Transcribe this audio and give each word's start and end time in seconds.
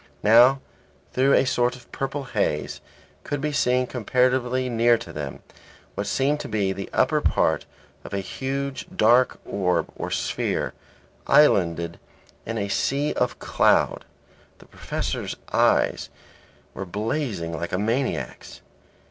Now, 0.23 0.61
through 1.13 1.33
a 1.35 1.45
sort 1.45 1.75
of 1.75 1.91
purple 1.91 2.23
haze, 2.23 2.81
could 3.23 3.39
be 3.39 3.51
seen 3.51 3.85
comparatively 3.85 4.67
near 4.67 4.97
to 4.97 5.13
them 5.13 5.43
what 5.93 6.07
seemed 6.07 6.39
to 6.39 6.47
be 6.47 6.73
the 6.73 6.89
upper 6.91 7.21
part 7.21 7.67
of 8.03 8.11
a 8.11 8.17
huge, 8.19 8.87
dark 8.95 9.39
orb 9.45 9.91
or 9.95 10.09
sphere, 10.09 10.73
islanded 11.27 11.99
in 12.47 12.57
a 12.57 12.67
sea 12.67 13.13
of 13.13 13.37
cloud. 13.37 14.03
The 14.57 14.65
Professor's 14.65 15.35
eyes 15.53 16.09
were 16.73 16.83
blazing 16.87 17.55
like 17.55 17.71
a 17.71 17.77
maniac's. 17.77 18.61